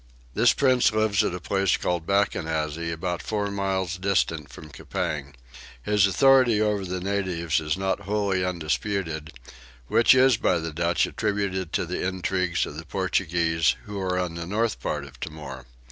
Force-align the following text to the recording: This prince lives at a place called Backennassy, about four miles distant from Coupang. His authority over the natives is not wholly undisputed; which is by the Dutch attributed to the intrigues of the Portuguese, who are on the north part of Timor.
This 0.33 0.51
prince 0.51 0.91
lives 0.91 1.23
at 1.23 1.35
a 1.35 1.39
place 1.39 1.77
called 1.77 2.07
Backennassy, 2.07 2.91
about 2.91 3.21
four 3.21 3.51
miles 3.51 3.97
distant 3.99 4.51
from 4.51 4.71
Coupang. 4.71 5.35
His 5.83 6.07
authority 6.07 6.59
over 6.59 6.83
the 6.85 6.99
natives 6.99 7.59
is 7.59 7.77
not 7.77 7.99
wholly 8.09 8.43
undisputed; 8.43 9.31
which 9.85 10.15
is 10.15 10.37
by 10.37 10.57
the 10.57 10.73
Dutch 10.73 11.05
attributed 11.05 11.71
to 11.73 11.85
the 11.85 12.01
intrigues 12.03 12.65
of 12.65 12.77
the 12.77 12.85
Portuguese, 12.87 13.75
who 13.83 13.99
are 13.99 14.17
on 14.17 14.33
the 14.33 14.47
north 14.47 14.79
part 14.79 15.03
of 15.03 15.19
Timor. 15.19 15.67